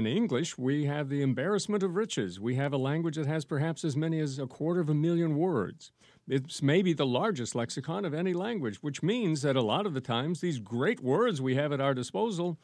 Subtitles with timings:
[0.00, 2.40] In English, we have the embarrassment of riches.
[2.40, 5.36] We have a language that has perhaps as many as a quarter of a million
[5.36, 5.92] words.
[6.26, 10.00] It's maybe the largest lexicon of any language, which means that a lot of the
[10.00, 12.56] times these great words we have at our disposal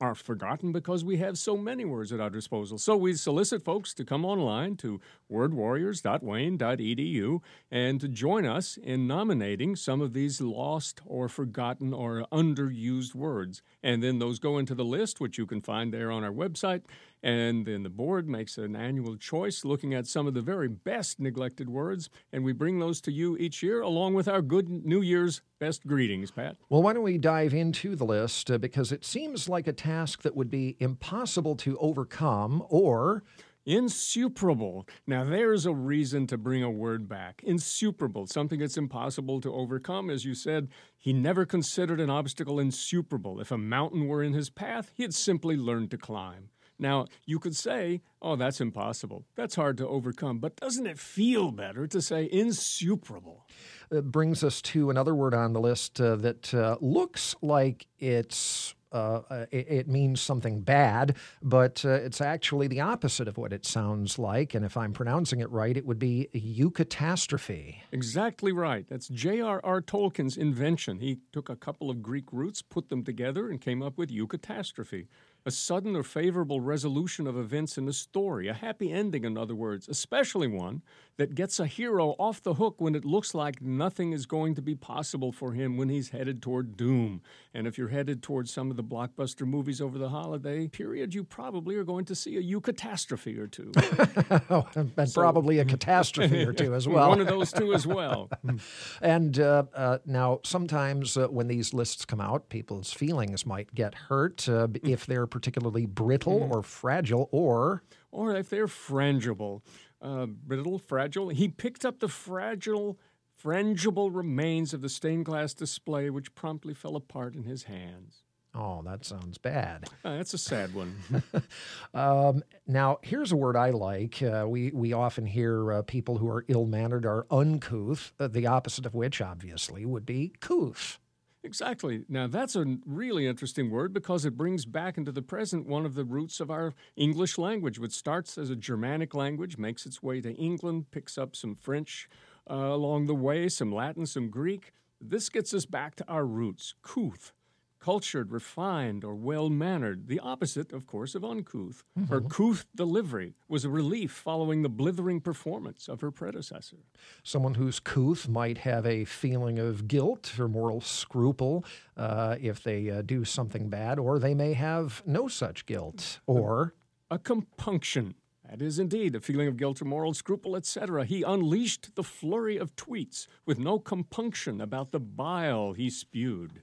[0.00, 2.78] are forgotten because we have so many words at our disposal.
[2.78, 5.00] So we solicit folks to come online to
[5.32, 13.14] wordwarriors.wayne.edu and to join us in nominating some of these lost or forgotten or underused
[13.14, 13.62] words.
[13.82, 16.82] And then those go into the list, which you can find there on our website.
[17.26, 21.18] And then the board makes an annual choice looking at some of the very best
[21.18, 25.02] neglected words, and we bring those to you each year along with our good New
[25.02, 26.56] Year's best greetings, Pat.
[26.68, 30.22] Well, why don't we dive into the list uh, because it seems like a task
[30.22, 33.24] that would be impossible to overcome or
[33.68, 34.86] Insuperable.
[35.08, 37.42] Now, there's a reason to bring a word back.
[37.42, 40.08] Insuperable, something that's impossible to overcome.
[40.08, 43.40] As you said, he never considered an obstacle insuperable.
[43.40, 46.50] If a mountain were in his path, he had simply learned to climb.
[46.78, 49.24] Now, you could say, oh, that's impossible.
[49.34, 50.38] That's hard to overcome.
[50.38, 53.46] But doesn't it feel better to say insuperable?
[53.90, 58.74] It brings us to another word on the list uh, that uh, looks like it's
[58.92, 63.52] uh, uh, it, it, means something bad, but uh, it's actually the opposite of what
[63.52, 64.54] it sounds like.
[64.54, 67.76] And if I'm pronouncing it right, it would be eucatastrophe.
[67.92, 68.86] Exactly right.
[68.88, 69.82] That's J.R.R.
[69.82, 71.00] Tolkien's invention.
[71.00, 75.08] He took a couple of Greek roots, put them together, and came up with eucatastrophe
[75.46, 79.54] a sudden or favorable resolution of events in a story, a happy ending, in other
[79.54, 80.82] words, especially one
[81.16, 84.62] that gets a hero off the hook when it looks like nothing is going to
[84.62, 87.22] be possible for him when he's headed toward doom.
[87.54, 91.24] And if you're headed toward some of the blockbuster movies over the holiday period, you
[91.24, 93.72] probably are going to see a you eucatastrophe or two.
[94.50, 97.08] oh, and so, probably a catastrophe or two as well.
[97.08, 98.28] One of those two as well.
[99.00, 103.94] and uh, uh, now, sometimes uh, when these lists come out, people's feelings might get
[103.94, 106.50] hurt uh, if they're particularly brittle mm.
[106.50, 107.82] or fragile, or
[108.16, 109.60] or if they're frangible,
[110.00, 111.28] uh, brittle, fragile.
[111.28, 112.98] He picked up the fragile,
[113.42, 118.22] frangible remains of the stained glass display, which promptly fell apart in his hands.
[118.54, 119.84] Oh, that sounds bad.
[120.02, 120.96] Uh, that's a sad one.
[121.94, 124.22] um, now, here's a word I like.
[124.22, 128.14] Uh, we we often hear uh, people who are ill mannered are uncouth.
[128.18, 130.98] Uh, the opposite of which, obviously, would be couth.
[131.46, 132.04] Exactly.
[132.08, 135.94] Now, that's a really interesting word because it brings back into the present one of
[135.94, 140.20] the roots of our English language, which starts as a Germanic language, makes its way
[140.20, 142.08] to England, picks up some French
[142.50, 144.72] uh, along the way, some Latin, some Greek.
[145.00, 147.32] This gets us back to our roots, couth
[147.80, 151.84] cultured, refined, or well mannered, the opposite, of course, of uncouth.
[151.98, 152.12] Mm-hmm.
[152.12, 156.78] Her couth delivery was a relief following the blithering performance of her predecessor.
[157.22, 161.64] Someone whose couth might have a feeling of guilt or moral scruple
[161.96, 166.74] uh, if they uh, do something bad, or they may have no such guilt, or.
[167.10, 168.14] a, a compunction.
[168.48, 171.04] That is indeed a feeling of guilt or moral scruple, etc.
[171.04, 176.62] He unleashed the flurry of tweets with no compunction about the bile he spewed.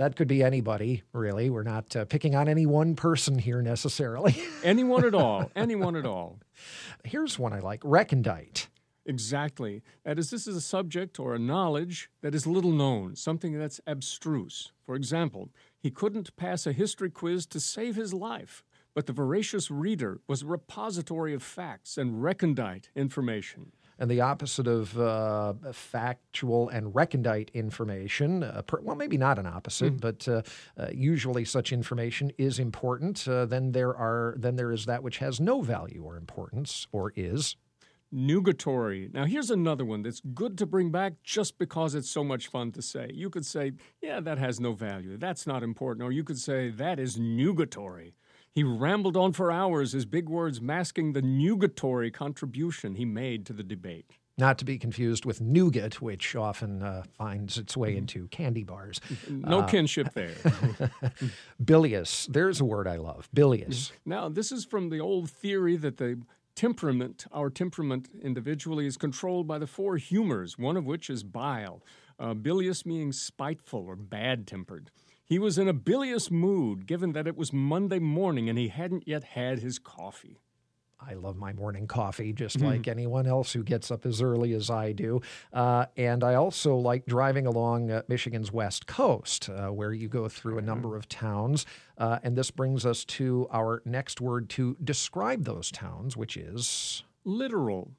[0.00, 1.50] That could be anybody, really.
[1.50, 4.42] We're not uh, picking on any one person here necessarily.
[4.64, 5.50] anyone at all.
[5.54, 6.38] Anyone at all.
[7.04, 8.68] Here's one I like recondite.
[9.04, 9.82] Exactly.
[10.06, 13.78] That is, this is a subject or a knowledge that is little known, something that's
[13.86, 14.72] abstruse.
[14.86, 19.70] For example, he couldn't pass a history quiz to save his life, but the voracious
[19.70, 26.70] reader was a repository of facts and recondite information and the opposite of uh, factual
[26.70, 28.42] and recondite information.
[28.42, 30.00] Uh, per, well, maybe not an opposite, mm.
[30.00, 30.42] but uh,
[30.78, 33.28] uh, usually such information is important.
[33.28, 37.12] Uh, then there are then there is that which has no value or importance or
[37.14, 37.56] is
[38.12, 39.12] Nugatory.
[39.14, 42.72] Now, here's another one that's good to bring back just because it's so much fun
[42.72, 43.08] to say.
[43.14, 43.72] You could say,
[44.02, 45.16] yeah, that has no value.
[45.16, 46.04] That's not important.
[46.04, 48.14] Or you could say, that is nugatory.
[48.52, 53.52] He rambled on for hours, his big words masking the nugatory contribution he made to
[53.52, 54.12] the debate.
[54.38, 59.00] Not to be confused with nougat, which often uh, finds its way into candy bars.
[59.28, 60.34] No uh, kinship there.
[61.64, 62.26] bilious.
[62.26, 63.28] There's a word I love.
[63.34, 63.92] Bilious.
[64.06, 66.22] Now, this is from the old theory that the
[66.54, 71.82] temperament, our temperament individually, is controlled by the four humors, one of which is bile.
[72.18, 74.90] Uh, bilious meaning spiteful or bad tempered.
[75.30, 79.06] He was in a bilious mood, given that it was Monday morning and he hadn't
[79.06, 80.40] yet had his coffee.
[81.00, 82.64] I love my morning coffee just mm.
[82.64, 85.20] like anyone else who gets up as early as I do.
[85.52, 90.28] Uh, and I also like driving along uh, Michigan's west coast, uh, where you go
[90.28, 91.64] through a number of towns.
[91.96, 97.04] Uh, and this brings us to our next word to describe those towns, which is
[97.24, 97.92] littoral.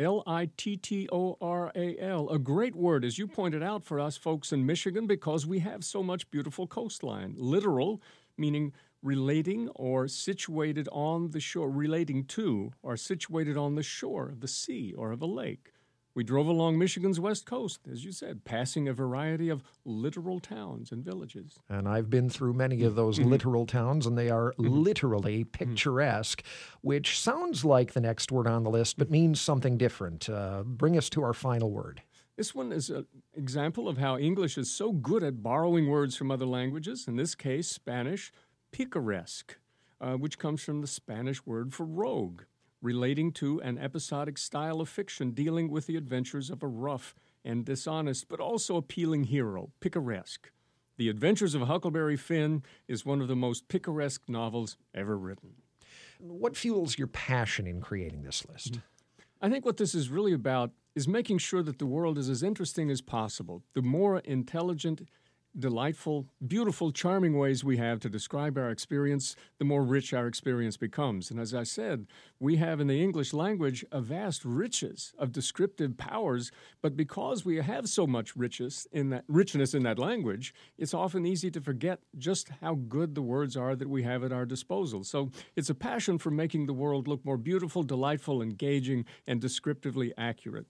[0.00, 3.84] L I T T O R A L, a great word, as you pointed out,
[3.84, 7.34] for us folks in Michigan because we have so much beautiful coastline.
[7.36, 8.00] Littoral,
[8.36, 8.72] meaning
[9.02, 14.46] relating or situated on the shore, relating to or situated on the shore of the
[14.46, 15.72] sea or of a lake.
[16.18, 20.90] We drove along Michigan's west coast, as you said, passing a variety of littoral towns
[20.90, 21.60] and villages.
[21.68, 23.28] And I've been through many of those mm-hmm.
[23.28, 24.66] littoral towns, and they are mm-hmm.
[24.66, 25.50] literally mm-hmm.
[25.50, 26.42] picturesque,
[26.80, 30.28] which sounds like the next word on the list, but means something different.
[30.28, 32.02] Uh, bring us to our final word.
[32.36, 33.06] This one is an
[33.36, 37.36] example of how English is so good at borrowing words from other languages, in this
[37.36, 38.32] case, Spanish,
[38.72, 39.56] picaresque,
[40.00, 42.42] uh, which comes from the Spanish word for rogue
[42.80, 47.14] relating to an episodic style of fiction dealing with the adventures of a rough
[47.44, 50.50] and dishonest but also appealing hero, picaresque.
[50.96, 55.50] The Adventures of Huckleberry Finn is one of the most picaresque novels ever written.
[56.18, 58.80] What fuels your passion in creating this list?
[59.40, 62.42] I think what this is really about is making sure that the world is as
[62.42, 63.62] interesting as possible.
[63.74, 65.02] The more intelligent
[65.58, 70.76] delightful, beautiful, charming ways we have to describe our experience, the more rich our experience
[70.76, 71.30] becomes.
[71.30, 72.06] And as I said,
[72.40, 76.50] we have in the English language a vast riches of descriptive powers,
[76.82, 81.26] but because we have so much richness in that richness in that language, it's often
[81.26, 85.04] easy to forget just how good the words are that we have at our disposal.
[85.04, 90.12] So it's a passion for making the world look more beautiful, delightful, engaging, and descriptively
[90.16, 90.66] accurate.